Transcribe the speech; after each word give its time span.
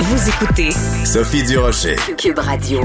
Vous 0.00 0.28
écoutez 0.28 0.70
Sophie 1.04 1.42
Durocher. 1.42 1.96
Cube 2.16 2.38
Radio. 2.38 2.82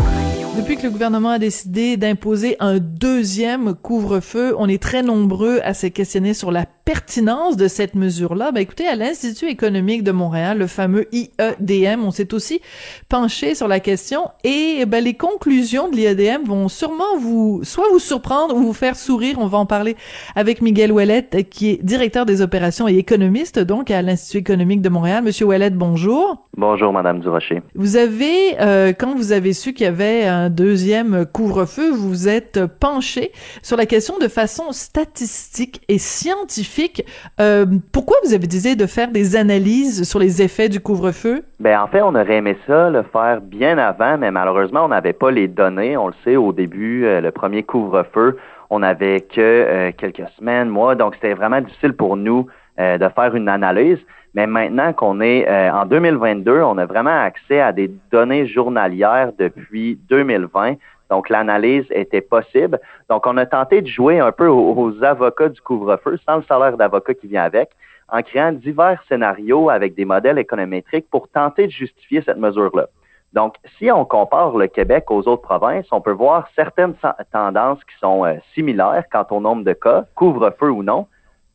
Depuis 0.58 0.78
que 0.78 0.84
le 0.84 0.90
gouvernement 0.90 1.30
a 1.30 1.40
décidé 1.40 1.96
d'imposer 1.96 2.56
un 2.60 2.80
deuxième 2.80 3.76
couvre-feu, 3.76 4.56
on 4.58 4.68
est 4.68 4.82
très 4.82 5.04
nombreux 5.04 5.60
à 5.64 5.76
se 5.76 5.88
questionner 5.88 6.34
sur 6.34 6.52
la 6.52 6.66
pertinence 6.86 7.56
de 7.56 7.68
cette 7.68 7.96
mesure-là. 7.96 8.52
Ben, 8.52 8.62
écoutez, 8.62 8.88
à 8.88 8.96
l'Institut 8.96 9.48
économique 9.48 10.04
de 10.04 10.12
Montréal, 10.12 10.58
le 10.58 10.68
fameux 10.68 11.08
IEDM, 11.12 12.04
on 12.04 12.12
s'est 12.12 12.34
aussi 12.34 12.62
penché 13.10 13.56
sur 13.56 13.68
la 13.68 13.80
question 13.80 14.30
et 14.44 14.86
ben, 14.86 15.04
les 15.04 15.14
conclusions 15.14 15.90
de 15.90 15.96
l'IEDM 15.96 16.46
vont 16.46 16.68
sûrement 16.68 17.18
vous, 17.20 17.62
soit 17.64 17.88
vous 17.92 18.00
surprendre 18.00 18.56
ou 18.56 18.64
vous 18.64 18.74
faire 18.74 18.96
sourire. 18.96 19.38
On 19.40 19.48
va 19.48 19.58
en 19.58 19.66
parler 19.66 19.96
avec 20.36 20.62
Miguel 20.62 20.92
Ouellette, 20.92 21.50
qui 21.50 21.72
est 21.72 21.84
directeur 21.84 22.26
des 22.26 22.42
opérations 22.42 22.88
et 22.88 22.98
économiste, 22.98 23.60
donc, 23.60 23.92
à 23.92 24.02
l'Institut 24.02 24.40
économique 24.40 24.82
de 24.82 24.90
Montréal. 24.90 25.24
Monsieur 25.24 25.46
Ouellette, 25.46 25.76
bonjour. 25.76 26.48
Bonjour, 26.58 26.92
Madame 26.94 27.03
Durocher. 27.12 27.62
Vous 27.76 27.98
avez, 27.98 28.60
euh, 28.62 28.94
quand 28.98 29.16
vous 29.16 29.32
avez 29.34 29.52
su 29.52 29.74
qu'il 29.74 29.86
y 29.86 29.90
avait 29.90 30.26
un 30.26 30.50
deuxième 30.50 31.26
couvre-feu, 31.26 31.92
vous 31.92 32.30
êtes 32.30 32.66
penché 32.80 33.32
sur 33.62 33.76
la 33.76 33.86
question 33.86 34.18
de 34.20 34.28
façon 34.28 34.72
statistique 34.72 35.82
et 35.90 35.98
scientifique. 35.98 37.06
Euh, 37.42 37.66
pourquoi 37.92 38.18
vous 38.24 38.34
avez 38.34 38.48
décidé 38.48 38.76
de 38.76 38.86
faire 38.86 39.12
des 39.12 39.36
analyses 39.36 40.08
sur 40.08 40.20
les 40.20 40.42
effets 40.42 40.70
du 40.70 40.80
couvre-feu? 40.80 41.44
Ben, 41.60 41.80
en 41.80 41.88
fait, 41.88 42.02
on 42.02 42.16
aurait 42.16 42.38
aimé 42.38 42.58
ça 42.66 42.90
le 42.90 43.04
faire 43.04 43.42
bien 43.42 43.78
avant, 43.78 44.18
mais 44.18 44.32
malheureusement, 44.32 44.86
on 44.86 44.90
n'avait 44.90 45.14
pas 45.14 45.32
les 45.32 45.48
données. 45.48 45.98
On 45.98 46.08
le 46.08 46.16
sait, 46.24 46.38
au 46.38 46.54
début, 46.54 47.06
euh, 47.06 47.20
le 47.20 47.32
premier 47.32 47.64
couvre-feu, 47.64 48.38
on 48.70 48.80
n'avait 48.80 49.22
que 49.22 49.92
quelques 49.98 50.28
semaines, 50.40 50.68
mois, 50.68 50.96
donc 50.96 51.14
c'était 51.16 51.36
vraiment 51.36 51.62
difficile 51.62 51.94
pour 51.94 52.18
nous 52.18 52.48
de 52.78 53.10
faire 53.10 53.36
une 53.36 53.50
analyse. 53.50 54.00
Mais 54.36 54.48
maintenant 54.48 54.94
qu'on 54.94 55.22
est 55.22 55.48
en 55.70 55.86
2022, 55.86 56.62
on 56.62 56.78
a 56.78 56.86
vraiment 56.86 57.22
accès 57.22 57.60
à 57.60 57.72
des 57.72 57.92
données 58.12 58.48
journalières 58.48 59.32
depuis 59.38 60.00
2020. 60.10 60.76
Donc, 61.14 61.30
l'analyse 61.30 61.86
était 61.92 62.22
possible. 62.22 62.80
Donc, 63.08 63.28
on 63.28 63.38
a 63.38 63.46
tenté 63.46 63.84
de 63.84 63.88
jouer 63.88 64.20
un 64.20 64.32
peu 64.32 64.48
aux, 64.48 65.04
avocats 65.04 65.50
du 65.50 65.62
couvre-feu 65.62 66.18
sans 66.26 66.38
le 66.38 66.44
salaire 66.44 66.76
d'avocat 66.76 67.14
qui 67.14 67.28
vient 67.28 67.44
avec, 67.44 67.70
en 68.10 68.24
créant 68.24 68.52
divers 68.52 69.04
scénarios 69.08 69.70
avec 69.70 69.94
des 69.94 70.06
modèles 70.06 70.40
économétriques 70.40 71.08
pour 71.12 71.30
tenter 71.30 71.68
de 71.68 71.72
justifier 71.72 72.24
cette 72.24 72.38
mesure-là. 72.38 72.88
Donc, 73.34 73.58
si 73.78 73.92
on 73.92 74.06
compare 74.06 74.58
le 74.58 74.66
Québec 74.66 75.12
aux 75.12 75.28
autres 75.28 75.44
provinces, 75.44 75.86
on 75.92 76.02
peut 76.02 76.12
voir 76.12 76.48
certaines 76.56 76.96
tendances 77.32 77.84
qui 77.84 77.96
sont 78.00 78.26
euh, 78.26 78.34
similaires 78.56 79.04
quant 79.12 79.28
au 79.30 79.40
nombre 79.40 79.64
de 79.64 79.74
cas, 79.74 80.06
couvre-feu 80.16 80.72
ou 80.72 80.82
non. 80.82 81.06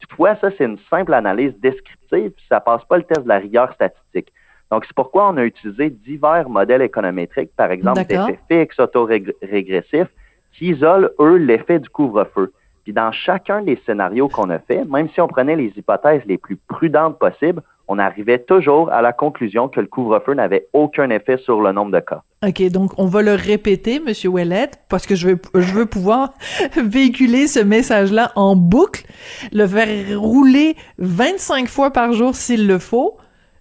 Toutefois, 0.01 0.37
ça, 0.37 0.51
c'est 0.57 0.65
une 0.65 0.79
simple 0.91 1.15
analyse 1.15 1.59
descriptive, 1.59 2.33
ça 2.49 2.61
passe 2.61 2.85
pas 2.85 2.99
le 2.99 3.03
test 3.03 3.23
de 3.23 3.29
la 3.29 3.39
rigueur 3.39 3.73
statistique. 3.73 4.33
Donc, 4.71 4.85
c'est 4.85 4.95
pourquoi 4.95 5.31
on 5.31 5.37
a 5.37 5.45
utilisé 5.45 5.91
divers 5.91 6.49
modèles 6.49 6.83
économétriques, 6.83 7.55
par 7.57 7.71
exemple 7.71 8.05
des 8.05 8.15
effets 8.15 8.39
fixes 8.49 8.79
autorégressifs, 8.79 10.11
qui 10.53 10.67
isolent, 10.69 11.11
eux, 11.19 11.37
l'effet 11.37 11.79
du 11.79 11.89
couvre-feu. 11.89 12.53
Dans 12.93 13.13
chacun 13.13 13.63
des 13.63 13.79
scénarios 13.85 14.29
qu'on 14.29 14.51
a 14.51 14.59
fait, 14.59 14.85
même 14.85 15.09
si 15.11 15.21
on 15.21 15.29
prenait 15.29 15.57
les 15.57 15.73
hypothèses 15.77 16.23
les 16.27 16.39
plus 16.39 16.57
prudentes 16.57 17.19
possibles, 17.19 17.63
on 17.87 17.99
arrivait 17.99 18.39
toujours 18.39 18.91
à 18.91 19.03
la 19.03 19.13
conclusion 19.13 19.69
que 19.69 19.81
le 19.81 19.87
couvre-feu 19.87 20.35
n'avait 20.35 20.69
aucun 20.73 21.09
effet 21.11 21.39
sur 21.39 21.61
le 21.61 21.73
nombre 21.73 21.93
de 21.93 22.01
cas. 22.01 22.23
OK, 22.47 22.63
donc 22.71 22.93
on 22.99 23.07
va 23.07 23.23
le 23.23 23.35
répéter, 23.35 24.01
Monsieur 24.01 24.29
Ouellette, 24.31 24.81
parce 24.89 25.07
que 25.07 25.15
je 25.15 25.29
veux, 25.29 25.39
je 25.55 25.73
veux 25.73 25.87
pouvoir 25.87 26.35
véhiculer 26.77 27.47
ce 27.47 27.61
message-là 27.61 28.33
en 28.37 28.57
boucle, 28.57 29.07
le 29.53 29.67
faire 29.67 30.21
rouler 30.21 30.77
25 30.99 31.67
fois 31.67 31.91
par 31.91 32.13
jour 32.13 32.35
s'il 32.35 32.67
le 32.67 32.79
faut 32.79 33.17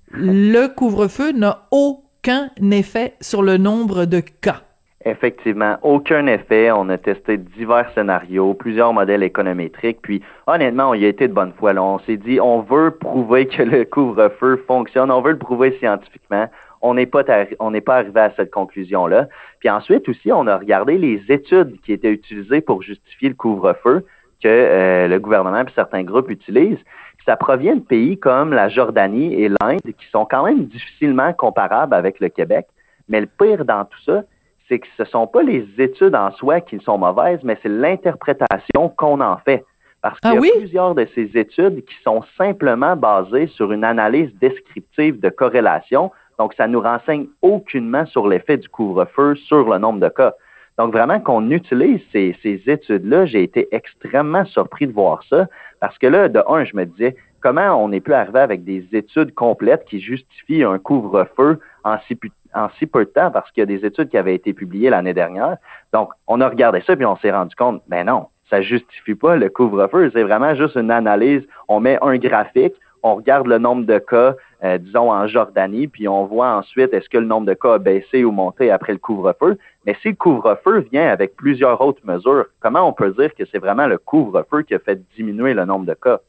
le 0.09 0.67
couvre-feu 0.67 1.31
n'a 1.31 1.67
aucun 1.72 2.50
effet 2.72 3.16
sur 3.22 3.44
le 3.44 3.58
nombre 3.58 4.05
de 4.05 4.20
cas. 4.20 4.67
Effectivement, 5.05 5.77
aucun 5.83 6.25
effet. 6.27 6.71
On 6.71 6.89
a 6.89 6.97
testé 6.97 7.37
divers 7.37 7.89
scénarios, 7.93 8.53
plusieurs 8.55 8.93
modèles 8.93 9.23
économétriques, 9.23 9.99
puis 10.02 10.21
honnêtement, 10.47 10.89
on 10.89 10.93
y 10.95 11.05
a 11.05 11.08
été 11.08 11.27
de 11.27 11.33
bonne 11.33 11.53
foi. 11.53 11.73
On 11.75 11.99
s'est 11.99 12.17
dit, 12.17 12.39
on 12.41 12.61
veut 12.61 12.91
prouver 12.91 13.47
que 13.47 13.61
le 13.61 13.85
couvre-feu 13.85 14.63
fonctionne, 14.67 15.11
on 15.11 15.21
veut 15.21 15.31
le 15.31 15.37
prouver 15.37 15.77
scientifiquement. 15.80 16.47
On 16.81 16.93
n'est 16.93 17.05
pas, 17.05 17.23
on 17.59 17.71
n'est 17.71 17.81
pas 17.81 17.97
arrivé 17.97 18.19
à 18.19 18.31
cette 18.35 18.52
conclusion-là. 18.52 19.27
Puis 19.59 19.69
ensuite 19.69 20.08
aussi, 20.09 20.31
on 20.31 20.45
a 20.47 20.58
regardé 20.58 20.97
les 20.97 21.21
études 21.29 21.79
qui 21.81 21.93
étaient 21.93 22.11
utilisées 22.11 22.61
pour 22.61 22.81
justifier 22.81 23.29
le 23.29 23.35
couvre-feu 23.35 24.05
que 24.43 24.47
euh, 24.47 25.08
le 25.08 25.19
gouvernement 25.19 25.61
et 25.61 25.71
certains 25.75 26.03
groupes 26.03 26.29
utilisent 26.29 26.83
ça 27.27 27.35
provient 27.35 27.75
de 27.75 27.81
pays 27.81 28.17
comme 28.17 28.53
la 28.53 28.69
Jordanie 28.69 29.33
et 29.33 29.49
l'Inde, 29.49 29.81
qui 29.83 30.08
sont 30.11 30.25
quand 30.25 30.45
même 30.45 30.65
difficilement 30.65 31.33
comparables 31.33 31.93
avec 31.93 32.21
le 32.21 32.29
Québec. 32.29 32.67
Mais 33.09 33.19
le 33.19 33.27
pire 33.27 33.65
dans 33.65 33.83
tout 33.83 33.99
ça, 34.05 34.23
c'est 34.67 34.80
que 34.80 34.88
ce 34.98 35.04
ne 35.04 35.08
sont 35.08 35.28
pas 35.28 35.44
les 35.44 35.66
études 35.78 36.16
en 36.16 36.32
soi 36.32 36.61
qui 36.61 36.80
sont 36.80 36.98
mauvaises, 36.98 37.39
mais 37.44 37.58
c'est 37.61 37.70
l'interprétation 37.70 38.89
qu'on 38.89 39.22
en 39.22 39.38
fait. 39.38 39.66
Parce 40.02 40.20
qu'il 40.20 40.33
y 40.33 40.38
a 40.38 40.39
ah 40.39 40.58
plusieurs 40.60 40.95
de 40.95 41.08
ces 41.16 41.38
études 41.38 41.83
qui 41.86 41.95
sont 42.04 42.23
simplement 42.38 42.95
basées 42.95 43.48
sur 43.48 43.72
une 43.72 43.83
analyse 43.83 44.32
descriptive 44.39 45.20
de 45.20 45.30
corrélation. 45.30 46.11
Donc, 46.38 46.54
ça 46.54 46.67
nous 46.67 46.82
renseigne 46.82 47.27
aucunement 47.42 48.06
sur 48.06 48.27
l'effet 48.27 48.58
du 48.58 48.70
couvre-feu 48.70 49.36
sur 49.36 49.70
le 49.70 49.80
nombre 49.80 50.00
de 50.00 50.10
cas. 50.10 50.33
Donc, 50.77 50.94
vraiment, 50.94 51.20
qu'on 51.20 51.50
utilise 51.50 52.00
ces, 52.11 52.38
ces 52.44 52.61
études-là, 52.67 53.26
j'ai 53.26 53.42
été 53.42 53.67
extrêmement 53.72 54.45
surpris 54.45 54.86
de 54.86 54.94
voir 54.94 55.23
ça. 55.27 55.48
Parce 55.80 55.98
que 55.98 56.06
là, 56.06 56.30
de 56.30 56.44
un, 56.48 56.64
je 56.64 56.76
me 56.76 56.86
disais, 56.86 57.16
comment 57.42 57.83
on 57.83 57.92
est 57.92 58.00
pu 58.00 58.14
arriver 58.14 58.39
avec 58.39 58.64
des 58.64 58.86
études 58.94 59.33
complètes 59.33 59.86
qui 59.86 60.00
justifient 60.00 60.64
un 60.64 60.77
couvre-feu 60.77 61.60
en 61.83 61.98
si, 62.08 62.17
en 62.58 62.70
si 62.78 62.88
peu 62.88 63.06
de 63.06 63.10
temps, 63.10 63.32
parce 63.32 63.50
qu'il 63.52 63.62
y 63.62 63.64
a 63.64 63.66
des 63.66 63.86
études 63.86 64.10
qui 64.10 64.18
avaient 64.18 64.36
été 64.36 64.54
publiées 64.54 64.90
l'année 64.90 65.14
dernière. 65.14 65.58
Donc, 65.94 66.10
on 66.28 66.42
a 66.42 66.50
regardé 66.50 66.82
ça, 66.82 66.95
puis 66.95 67.06
on 67.06 67.16
s'est 67.18 67.32
rendu 67.32 67.56
compte, 67.56 67.82
ben 67.88 68.06
non, 68.06 68.28
ça 68.50 68.62
justifie 68.62 69.16
pas 69.16 69.36
le 69.36 69.50
couvre-feu. 69.50 70.12
C'est 70.14 70.23
vraiment 70.23 70.56
juste 70.56 70.76
une 70.76 70.92
analyse. 70.92 71.44
On 71.68 71.80
met 71.80 71.98
un 72.02 72.18
graphique, 72.18 72.73
on 73.04 73.16
regarde 73.16 73.48
le 73.48 73.58
nombre 73.58 73.86
de 73.86 74.00
cas, 74.00 74.36
euh, 74.64 74.78
disons, 74.78 75.12
en 75.12 75.28
Jordanie, 75.28 75.88
puis 75.88 76.08
on 76.08 76.26
voit 76.26 76.50
ensuite 76.56 76.94
est-ce 76.94 77.10
que 77.10 77.18
le 77.18 77.26
nombre 77.26 77.48
de 77.48 77.54
cas 77.54 77.76
a 77.76 77.78
baissé 77.78 78.23
ou 78.23 78.32
monté 78.32 78.72
après 78.72 78.94
le 78.94 79.00
couvre-feu. 79.00 79.58
Mais 79.86 79.95
si 80.02 80.10
le 80.10 80.16
couvre-feu 80.16 80.88
vient 80.92 81.08
avec 81.08 81.36
plusieurs 81.36 81.80
autres 81.82 82.02
mesures, 82.06 82.45
comment 82.60 82.88
on 82.88 82.94
peut 82.94 83.12
dire 83.12 83.34
que 83.36 83.45
c'est 83.52 83.60
vraiment 83.60 83.88
le 83.88 83.98
couvre-feu 83.98 84.64
qui 84.64 84.74
a 84.74 84.80
fait 84.80 85.00
diminuer 85.16 85.54
le 85.54 85.66
nombre 85.66 85.86
de 85.86 85.94
cas? 85.94 86.20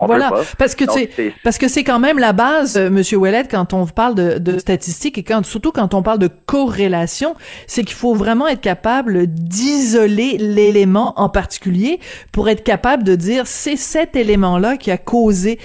Voilà, 0.00 0.32
parce 0.58 0.74
que 0.76 0.84
c'est 0.90 1.10
parce 1.42 1.58
que 1.58 1.66
c'est 1.66 1.82
quand 1.82 1.98
même 1.98 2.18
la 2.18 2.32
base, 2.32 2.76
euh, 2.76 2.88
Monsieur 2.88 3.16
Ouellet, 3.18 3.48
quand 3.50 3.72
on 3.72 3.84
parle 3.86 4.14
de, 4.14 4.38
de 4.38 4.58
statistiques 4.58 5.18
et 5.18 5.24
quand 5.24 5.44
surtout 5.44 5.72
quand 5.72 5.92
on 5.92 6.02
parle 6.02 6.20
de 6.20 6.28
corrélation, 6.28 7.34
c'est 7.66 7.82
qu'il 7.82 7.96
faut 7.96 8.14
vraiment 8.14 8.46
être 8.46 8.60
capable 8.60 9.26
d'isoler 9.26 10.38
l'élément 10.38 11.14
en 11.16 11.28
particulier 11.28 11.98
pour 12.30 12.48
être 12.48 12.62
capable 12.62 13.02
de 13.02 13.16
dire 13.16 13.46
c'est 13.46 13.76
cet 13.76 14.14
élément-là 14.14 14.76
qui 14.76 14.92
a 14.92 14.98
causé 14.98 15.58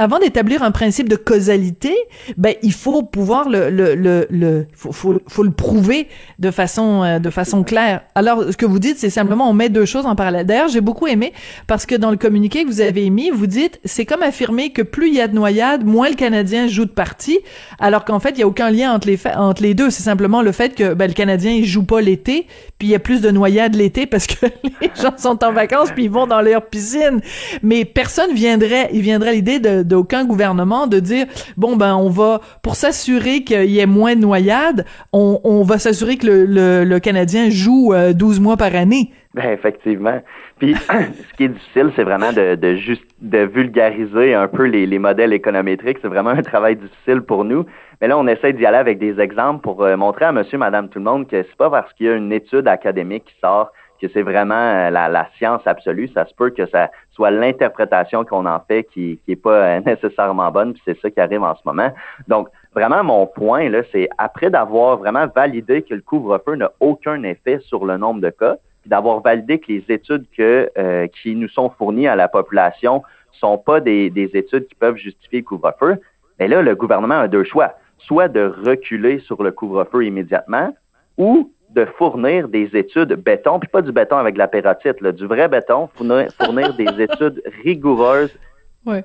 avant 0.00 0.18
d'établir 0.18 0.62
un 0.62 0.70
principe 0.70 1.10
de 1.10 1.16
causalité, 1.16 1.94
ben 2.38 2.54
il 2.62 2.72
faut 2.72 3.02
pouvoir 3.02 3.50
le 3.50 3.68
le 3.68 3.94
le, 3.94 4.26
le 4.30 4.66
faut, 4.74 4.92
faut, 4.92 5.20
faut, 5.28 5.42
le 5.42 5.50
prouver 5.50 6.08
de 6.38 6.50
façon 6.50 7.02
euh, 7.02 7.18
de 7.18 7.28
façon 7.28 7.64
claire. 7.64 8.00
Alors 8.14 8.44
ce 8.50 8.56
que 8.56 8.64
vous 8.64 8.78
dites, 8.78 8.96
c'est 8.96 9.10
simplement 9.10 9.50
on 9.50 9.52
met 9.52 9.68
deux 9.68 9.84
choses 9.84 10.06
en 10.06 10.16
parallèle. 10.16 10.46
D'ailleurs, 10.46 10.68
j'ai 10.68 10.80
beaucoup 10.80 11.06
aimé 11.06 11.34
parce 11.66 11.84
que 11.84 11.94
dans 11.94 12.10
le 12.10 12.16
communiqué 12.16 12.64
que 12.64 12.68
vous 12.68 12.80
avez 12.80 13.04
émis, 13.04 13.28
vous 13.28 13.46
dites 13.46 13.78
c'est 13.84 14.06
comme 14.06 14.22
affirmer 14.22 14.70
que 14.70 14.80
plus 14.80 15.08
il 15.08 15.16
y 15.16 15.20
a 15.20 15.28
de 15.28 15.34
noyades, 15.34 15.84
moins 15.84 16.08
le 16.08 16.14
Canadien 16.14 16.66
joue 16.66 16.86
de 16.86 16.90
partie, 16.90 17.38
alors 17.78 18.06
qu'en 18.06 18.20
fait 18.20 18.30
il 18.30 18.38
y 18.38 18.42
a 18.42 18.46
aucun 18.46 18.70
lien 18.70 18.94
entre 18.94 19.06
les 19.06 19.18
entre 19.36 19.62
les 19.62 19.74
deux. 19.74 19.90
C'est 19.90 20.02
simplement 20.02 20.40
le 20.40 20.52
fait 20.52 20.74
que 20.74 20.94
ben, 20.94 21.08
le 21.08 21.14
Canadien 21.14 21.52
il 21.52 21.66
joue 21.66 21.84
pas 21.84 22.00
l'été, 22.00 22.46
puis 22.78 22.88
il 22.88 22.90
y 22.92 22.94
a 22.94 23.00
plus 23.00 23.20
de 23.20 23.30
noyades 23.30 23.74
l'été 23.74 24.06
parce 24.06 24.26
que 24.26 24.46
les 24.80 24.90
gens 24.98 25.12
sont 25.18 25.44
en 25.44 25.52
vacances 25.52 25.90
puis 25.94 26.04
ils 26.04 26.10
vont 26.10 26.26
dans 26.26 26.40
leur 26.40 26.64
piscine. 26.64 27.20
Mais 27.62 27.84
personne 27.84 28.32
viendrait, 28.32 28.88
il 28.94 29.02
viendrait 29.02 29.34
l'idée 29.34 29.58
de 29.58 29.89
d'aucun 29.90 30.24
gouvernement 30.24 30.86
de 30.86 31.00
dire 31.00 31.26
bon 31.56 31.76
ben 31.76 31.94
on 31.94 32.08
va 32.08 32.40
pour 32.62 32.76
s'assurer 32.76 33.44
qu'il 33.44 33.70
y 33.70 33.80
ait 33.80 33.86
moins 33.86 34.14
de 34.16 34.20
noyades, 34.20 34.86
on, 35.12 35.40
on 35.44 35.62
va 35.62 35.78
s'assurer 35.78 36.16
que 36.16 36.26
le, 36.26 36.84
le, 36.84 36.98
Canadien 37.00 37.50
joue 37.50 37.92
12 38.14 38.38
euh, 38.38 38.42
mois 38.42 38.56
par 38.56 38.74
année. 38.74 39.10
Ben 39.34 39.50
effectivement. 39.50 40.20
Puis 40.58 40.74
ce 40.76 41.36
qui 41.36 41.44
est 41.44 41.48
difficile, 41.48 41.90
c'est 41.96 42.04
vraiment 42.04 42.32
de, 42.32 42.54
de 42.54 42.76
juste 42.76 43.04
de 43.20 43.38
vulgariser 43.38 44.34
un 44.34 44.48
peu 44.48 44.64
les, 44.64 44.86
les 44.86 44.98
modèles 44.98 45.32
économétriques. 45.32 45.98
C'est 46.02 46.08
vraiment 46.08 46.30
un 46.30 46.42
travail 46.42 46.76
difficile 46.76 47.20
pour 47.22 47.44
nous. 47.44 47.66
Mais 48.00 48.08
là, 48.08 48.18
on 48.18 48.26
essaie 48.26 48.52
d'y 48.52 48.64
aller 48.64 48.78
avec 48.78 48.98
des 48.98 49.20
exemples 49.20 49.60
pour 49.60 49.82
euh, 49.82 49.96
montrer 49.96 50.24
à 50.24 50.32
monsieur, 50.32 50.56
madame, 50.56 50.88
tout 50.88 50.98
le 50.98 51.04
monde 51.04 51.26
que 51.28 51.42
c'est 51.42 51.56
pas 51.56 51.68
parce 51.68 51.92
qu'il 51.92 52.06
y 52.06 52.08
a 52.08 52.14
une 52.14 52.32
étude 52.32 52.66
académique 52.66 53.24
qui 53.26 53.34
sort 53.40 53.72
que 54.00 54.08
c'est 54.12 54.22
vraiment 54.22 54.54
euh, 54.54 54.90
la, 54.90 55.28
science 55.36 55.62
absolue. 55.66 56.08
Ça 56.08 56.26
se 56.26 56.34
peut 56.34 56.50
que 56.50 56.66
ça 56.66 56.90
soit 57.12 57.30
l'interprétation 57.30 58.24
qu'on 58.24 58.46
en 58.46 58.60
fait 58.60 58.84
qui 58.84 59.20
qui 59.24 59.32
est 59.32 59.36
pas 59.36 59.76
euh, 59.76 59.80
nécessairement 59.86 60.50
bonne, 60.50 60.72
puis 60.72 60.82
c'est 60.84 60.98
ça 61.00 61.10
qui 61.10 61.20
arrive 61.20 61.42
en 61.42 61.54
ce 61.54 61.62
moment. 61.64 61.90
Donc, 62.28 62.48
vraiment, 62.74 63.04
mon 63.04 63.26
point, 63.26 63.68
là, 63.68 63.82
c'est 63.92 64.08
après 64.18 64.50
d'avoir 64.50 64.96
vraiment 64.98 65.26
validé 65.26 65.82
que 65.82 65.94
le 65.94 66.00
couvre-feu 66.00 66.56
n'a 66.56 66.72
aucun 66.80 67.22
effet 67.22 67.60
sur 67.60 67.84
le 67.84 67.96
nombre 67.96 68.20
de 68.20 68.30
cas, 68.30 68.56
puis 68.80 68.90
d'avoir 68.90 69.20
validé 69.20 69.58
que 69.58 69.70
les 69.72 69.84
études 69.88 70.24
que, 70.36 70.70
euh, 70.78 71.06
qui 71.08 71.34
nous 71.34 71.48
sont 71.48 71.70
fournies 71.70 72.08
à 72.08 72.16
la 72.16 72.28
population 72.28 73.02
sont 73.32 73.58
pas 73.58 73.80
des, 73.80 74.10
des 74.10 74.30
études 74.34 74.66
qui 74.66 74.74
peuvent 74.74 74.96
justifier 74.96 75.40
le 75.40 75.44
couvre-feu, 75.44 75.98
mais 76.38 76.48
là, 76.48 76.62
le 76.62 76.74
gouvernement 76.74 77.20
a 77.20 77.28
deux 77.28 77.44
choix. 77.44 77.74
Soit 77.98 78.28
de 78.28 78.52
reculer 78.64 79.18
sur 79.20 79.42
le 79.42 79.52
couvre-feu 79.52 80.06
immédiatement 80.06 80.74
ou 81.18 81.52
de 81.74 81.84
fournir 81.84 82.48
des 82.48 82.68
études 82.74 83.14
béton, 83.14 83.58
puis 83.58 83.68
pas 83.68 83.82
du 83.82 83.92
béton 83.92 84.16
avec 84.16 84.36
la 84.36 84.48
pératite, 84.48 85.02
du 85.02 85.26
vrai 85.26 85.48
béton, 85.48 85.88
fournir 85.94 86.74
des 86.74 87.02
études 87.02 87.42
rigoureuses 87.64 88.36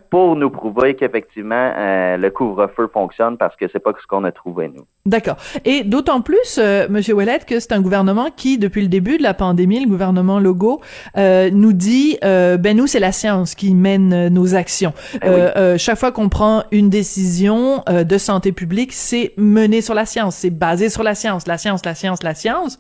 pour 0.10 0.36
nous 0.36 0.50
prouver 0.50 0.96
qu'effectivement 0.96 1.74
euh, 1.76 2.18
le 2.18 2.30
couvre-feu 2.32 2.88
fonctionne 2.92 3.38
parce 3.38 3.56
que 3.56 3.66
c'est 3.72 3.80
pas 3.80 3.92
ce 4.02 4.08
qu'on 4.08 4.24
a 4.24 4.32
trouvé 4.32 4.70
nous. 4.70 4.86
D'accord. 5.06 5.36
Et 5.66 5.84
d'autant 5.84 6.22
plus, 6.22 6.58
euh, 6.58 6.88
Monsieur 6.90 7.14
Ouellet, 7.14 7.40
que 7.46 7.60
c'est 7.60 7.74
un 7.74 7.82
gouvernement 7.82 8.30
qui, 8.36 8.58
depuis 8.58 8.82
le 8.82 8.88
début 8.88 9.18
de 9.18 9.24
la 9.24 9.34
pandémie, 9.34 9.82
le 9.82 9.88
gouvernement 9.90 10.40
Logo, 10.40 10.82
euh, 11.18 11.50
nous 11.52 11.74
dit, 11.74 12.18
euh, 12.24 12.58
ben 12.58 12.76
nous 12.76 12.88
c'est 12.88 13.00
la 13.00 13.12
science 13.12 13.54
qui 13.54 13.76
mène 13.76 14.30
nos 14.30 14.56
actions. 14.56 14.94
Eh 15.22 15.78
chaque 15.78 16.00
fois 16.00 16.12
qu'on 16.12 16.30
prend 16.30 16.64
une 16.72 16.90
décision 16.90 17.84
de 17.88 18.18
santé 18.18 18.52
publique, 18.52 18.94
c'est 18.94 19.34
mené 19.38 19.82
sur 19.82 19.94
la 19.94 20.06
science, 20.06 20.36
c'est 20.36 20.50
basé 20.50 20.90
sur 20.90 21.04
la 21.04 21.16
science, 21.16 21.48
la 21.48 21.58
science, 21.58 21.86
la 21.86 21.96
science, 21.96 22.24
la 22.24 22.34
science 22.34 22.80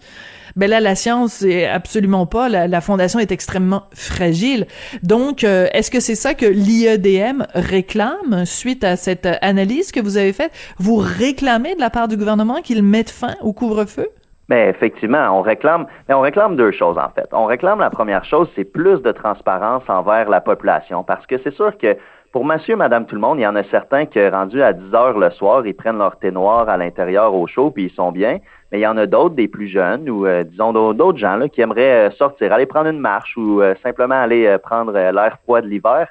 ben 0.55 0.69
là 0.69 0.79
la 0.79 0.95
science 0.95 1.41
est 1.43 1.65
absolument 1.65 2.25
pas. 2.25 2.49
La, 2.49 2.81
fondation 2.81 3.19
est 3.19 3.31
extrêmement 3.31 3.83
fragile. 3.93 4.67
Donc 5.03 5.43
euh, 5.43 5.67
est-ce 5.73 5.91
que 5.91 5.99
c'est 5.99 6.15
ça 6.15 6.33
que 6.33 6.45
l'IEDM 6.45 7.43
réclame 7.53 8.45
suite 8.45 8.83
à 8.83 8.95
cette 8.95 9.27
analyse 9.41 9.91
que 9.91 9.99
vous 9.99 10.17
avez 10.17 10.33
faite? 10.33 10.51
Vous 10.77 10.95
réclamez 10.97 11.75
de 11.75 11.79
la 11.79 11.89
part 11.89 12.07
du 12.07 12.17
gouvernement 12.17 12.61
qu'il 12.61 12.83
mette 12.83 13.09
fin 13.09 13.35
au 13.41 13.53
couvre-feu? 13.53 14.07
Mais 14.47 14.65
ben, 14.65 14.75
effectivement, 14.75 15.37
on 15.37 15.41
réclame, 15.41 15.87
mais 16.07 16.13
on 16.13 16.21
réclame 16.21 16.55
deux 16.55 16.71
choses 16.71 16.97
en 16.97 17.09
fait. 17.09 17.27
On 17.31 17.45
réclame 17.45 17.79
la 17.79 17.89
première 17.89 18.23
chose, 18.25 18.47
c'est 18.55 18.63
plus 18.63 19.01
de 19.01 19.11
transparence 19.11 19.83
envers 19.87 20.29
la 20.29 20.39
population, 20.39 21.03
parce 21.03 21.25
que 21.25 21.35
c'est 21.43 21.53
sûr 21.53 21.75
que 21.79 21.97
pour 22.35 22.43
monsieur, 22.43 22.75
madame, 22.75 23.05
tout 23.05 23.15
le 23.15 23.21
monde, 23.21 23.39
il 23.39 23.43
y 23.43 23.47
en 23.47 23.55
a 23.55 23.63
certains 23.63 24.05
qui, 24.05 24.19
rendus 24.27 24.61
à 24.61 24.73
10 24.73 24.93
heures 24.93 25.17
le 25.17 25.29
soir, 25.29 25.65
ils 25.65 25.73
prennent 25.73 25.97
leur 25.97 26.19
thé 26.19 26.31
noir 26.31 26.67
à 26.67 26.75
l'intérieur 26.75 27.33
au 27.33 27.47
chaud, 27.47 27.71
puis 27.71 27.85
ils 27.85 27.95
sont 27.95 28.11
bien. 28.11 28.39
Mais 28.69 28.79
il 28.79 28.81
y 28.81 28.87
en 28.87 28.97
a 28.97 29.05
d'autres, 29.05 29.35
des 29.35 29.47
plus 29.47 29.69
jeunes, 29.69 30.09
ou 30.09 30.25
euh, 30.27 30.43
disons 30.43 30.73
d'autres 30.73 31.17
gens 31.17 31.37
là, 31.37 31.47
qui 31.47 31.61
aimeraient 31.61 32.09
euh, 32.09 32.11
sortir, 32.11 32.51
aller 32.51 32.65
prendre 32.65 32.89
une 32.89 32.99
marche 32.99 33.37
ou 33.37 33.61
euh, 33.61 33.73
simplement 33.81 34.15
aller 34.15 34.57
prendre 34.61 34.91
l'air 34.91 35.37
froid 35.43 35.61
de 35.61 35.67
l'hiver. 35.67 36.09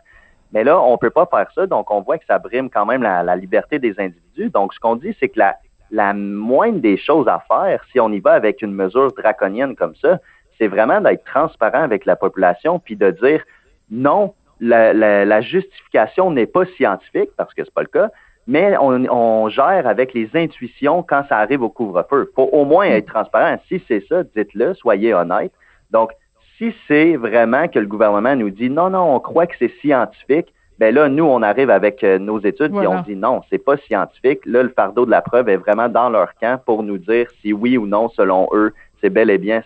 Mais 0.54 0.64
là, 0.64 0.80
on 0.80 0.96
peut 0.96 1.10
pas 1.10 1.26
faire 1.26 1.46
ça, 1.54 1.66
donc 1.66 1.90
on 1.90 2.00
voit 2.00 2.16
que 2.16 2.24
ça 2.24 2.38
brime 2.38 2.70
quand 2.70 2.86
même 2.86 3.02
la, 3.02 3.36
liberté 3.36 3.78
des 3.78 4.00
individus. 4.00 4.48
Donc, 4.48 4.72
ce 4.72 4.80
qu'on 4.80 4.96
dit, 4.96 5.14
c'est 5.20 5.28
que 5.28 5.38
la, 5.38 5.56
la 5.90 6.14
moindre 6.14 6.78
des 6.78 6.96
choses 6.96 7.28
à 7.28 7.44
faire, 7.46 7.84
si 7.92 8.00
on 8.00 8.10
y 8.10 8.20
va 8.20 8.32
avec 8.32 8.62
une 8.62 8.72
mesure 8.72 9.12
draconienne 9.12 9.76
comme 9.76 9.94
ça, 9.96 10.20
c'est 10.56 10.68
vraiment 10.68 11.02
d'être 11.02 11.24
transparent 11.26 11.82
avec 11.82 12.06
la 12.06 12.16
population, 12.16 12.78
puis 12.78 12.96
de 12.96 13.10
dire 13.10 13.44
non, 13.90 14.32
la, 14.60 15.40
justification 15.40 16.30
n'est 16.30 16.46
pas 16.46 16.64
scientifique, 16.76 17.30
parce 17.36 17.52
que 17.54 17.64
c'est 17.64 17.74
pas 17.74 17.82
le 17.82 17.88
cas, 17.88 18.10
mais 18.46 18.76
on, 18.78 19.48
gère 19.48 19.86
avec 19.86 20.12
les 20.12 20.28
intuitions 20.34 21.02
quand 21.02 21.24
ça 21.28 21.38
arrive 21.38 21.62
au 21.62 21.70
couvre-feu. 21.70 22.30
faut 22.34 22.48
au 22.52 22.64
moins 22.64 22.86
être 22.86 23.06
transparent. 23.06 23.56
Si 23.68 23.82
c'est 23.88 24.04
ça, 24.08 24.22
dites-le, 24.22 24.74
soyez 24.74 25.14
honnête. 25.14 25.52
Donc, 25.90 26.10
si 26.58 26.74
c'est 26.86 27.16
vraiment 27.16 27.68
que 27.68 27.78
le 27.78 27.86
gouvernement 27.86 28.36
nous 28.36 28.50
dit 28.50 28.70
non, 28.70 28.90
non, 28.90 29.14
on 29.14 29.20
croit 29.20 29.46
que 29.46 29.54
c'est 29.58 29.72
scientifique, 29.80 30.52
ben 30.78 30.94
là, 30.94 31.08
nous, 31.08 31.24
on 31.24 31.40
arrive 31.42 31.70
avec 31.70 32.02
euh, 32.02 32.18
nos 32.18 32.40
études 32.40 32.74
et 32.74 32.86
on 32.86 33.00
dit 33.02 33.14
non, 33.14 33.42
c'est 33.48 33.58
pas 33.58 33.76
scientifique. 33.76 34.40
Là, 34.44 34.62
le 34.62 34.70
fardeau 34.70 35.06
de 35.06 35.10
la 35.10 35.22
preuve 35.22 35.48
est 35.48 35.56
vraiment 35.56 35.88
dans 35.88 36.10
leur 36.10 36.34
camp 36.34 36.60
pour 36.64 36.82
nous 36.82 36.98
dire 36.98 37.28
si 37.40 37.52
oui 37.52 37.78
ou 37.78 37.86
non, 37.86 38.08
selon 38.08 38.48
eux, 38.52 38.72
c'est 39.00 39.10
bel 39.10 39.30
et 39.30 39.38
bien 39.38 39.62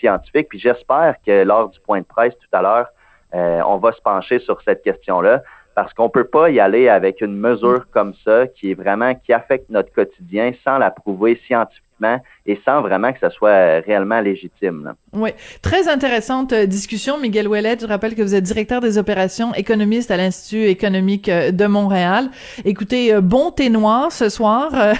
scientifique. 0.00 0.48
Puis 0.48 0.58
j'espère 0.58 1.16
que 1.26 1.44
lors 1.44 1.68
du 1.68 1.78
point 1.80 2.00
de 2.00 2.06
presse 2.06 2.34
tout 2.38 2.56
à 2.56 2.62
l'heure, 2.62 2.88
euh, 3.34 3.60
on 3.66 3.76
va 3.78 3.92
se 3.92 4.00
pencher 4.00 4.38
sur 4.38 4.60
cette 4.62 4.82
question-là 4.82 5.42
parce 5.74 5.94
qu'on 5.94 6.08
peut 6.08 6.24
pas 6.24 6.50
y 6.50 6.58
aller 6.58 6.88
avec 6.88 7.20
une 7.20 7.36
mesure 7.36 7.86
comme 7.92 8.12
ça 8.24 8.48
qui 8.48 8.72
est 8.72 8.74
vraiment 8.74 9.14
qui 9.14 9.32
affecte 9.32 9.70
notre 9.70 9.92
quotidien 9.92 10.52
sans 10.64 10.78
la 10.78 10.90
prouver 10.90 11.40
scientifiquement 11.46 12.20
et 12.46 12.60
sans 12.64 12.80
vraiment 12.80 13.12
que 13.12 13.20
ça 13.20 13.30
soit 13.30 13.80
réellement 13.80 14.20
légitime. 14.20 14.94
Oui, 15.12 15.30
très 15.62 15.88
intéressante 15.88 16.52
euh, 16.52 16.66
discussion, 16.66 17.18
Miguel 17.18 17.46
Ouellet. 17.46 17.76
Je 17.80 17.86
rappelle 17.86 18.14
que 18.16 18.22
vous 18.22 18.34
êtes 18.34 18.42
directeur 18.42 18.80
des 18.80 18.98
opérations 18.98 19.54
économistes 19.54 20.10
à 20.10 20.16
l'Institut 20.16 20.64
économique 20.64 21.28
euh, 21.28 21.52
de 21.52 21.66
Montréal. 21.66 22.28
Écoutez, 22.64 23.20
bon 23.20 23.52
thé 23.52 23.70
noir 23.70 24.10
ce 24.10 24.28
soir. 24.28 24.72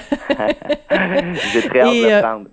J'ai 0.90 1.62
très 1.62 1.80
hâte 1.80 2.42
de 2.42 2.48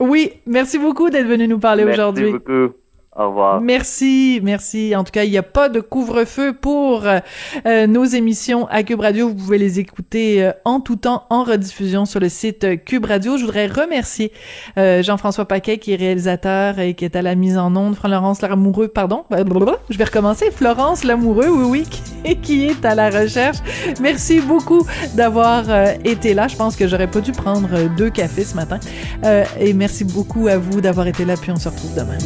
oui, 0.00 0.32
merci 0.46 0.78
beaucoup 0.78 1.10
d'être 1.10 1.26
venu 1.26 1.46
nous 1.46 1.58
parler 1.58 1.84
aujourd'hui. 1.84 2.32
Merci 2.32 2.44
beaucoup. 2.48 2.74
Au 3.16 3.28
revoir. 3.28 3.60
Merci, 3.60 4.38
merci. 4.40 4.94
En 4.94 5.02
tout 5.02 5.10
cas, 5.10 5.24
il 5.24 5.32
n'y 5.32 5.38
a 5.38 5.42
pas 5.42 5.68
de 5.68 5.80
couvre-feu 5.80 6.52
pour 6.52 7.04
euh, 7.66 7.86
nos 7.88 8.04
émissions 8.04 8.68
à 8.68 8.84
Cube 8.84 9.00
Radio. 9.00 9.28
Vous 9.28 9.34
pouvez 9.34 9.58
les 9.58 9.80
écouter 9.80 10.44
euh, 10.44 10.52
en 10.64 10.78
tout 10.78 10.94
temps 10.94 11.24
en 11.28 11.42
rediffusion 11.42 12.04
sur 12.04 12.20
le 12.20 12.28
site 12.28 12.62
euh, 12.62 12.76
Cube 12.76 13.04
Radio. 13.06 13.36
Je 13.36 13.44
voudrais 13.44 13.66
remercier 13.66 14.32
Jean-François 14.76 15.46
Paquet 15.46 15.78
qui 15.78 15.92
est 15.92 15.96
réalisateur 15.96 16.78
et 16.78 16.94
qui 16.94 17.04
est 17.04 17.16
à 17.16 17.22
la 17.22 17.34
mise 17.34 17.58
en 17.58 17.74
onde. 17.74 17.96
Florence 17.96 18.42
Lamoureux, 18.42 18.88
pardon. 18.88 19.24
Je 19.30 19.98
vais 19.98 20.04
recommencer. 20.04 20.52
Florence 20.52 21.02
Lamoureux, 21.02 21.48
oui, 21.48 21.84
oui, 22.24 22.36
qui 22.36 22.66
est 22.66 22.84
à 22.84 22.94
la 22.94 23.10
recherche. 23.10 23.58
Merci 24.00 24.40
beaucoup 24.40 24.86
d'avoir 25.14 25.64
été 26.04 26.32
là. 26.32 26.46
Je 26.46 26.56
pense 26.56 26.76
que 26.76 26.86
j'aurais 26.86 27.10
pas 27.10 27.20
dû 27.20 27.32
prendre 27.32 27.68
deux 27.96 28.10
cafés 28.10 28.44
ce 28.44 28.54
matin. 28.54 28.78
et 29.58 29.72
merci 29.72 30.04
beaucoup 30.04 30.46
à 30.46 30.56
vous 30.56 30.80
d'avoir 30.80 31.08
été 31.08 31.24
là. 31.24 31.34
Puis 31.36 31.50
on 31.50 31.56
se 31.56 31.68
retrouve 31.68 31.94
demain. 31.94 32.18